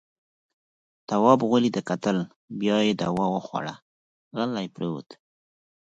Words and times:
تواب 1.07 1.39
غولي 1.49 1.69
ته 1.75 1.81
کتل. 1.89 2.17
بيا 2.59 2.77
يې 2.85 2.93
دوا 3.01 3.25
وخوړه، 3.35 3.75
غلی 4.37 4.67
پرېووت. 4.75 5.09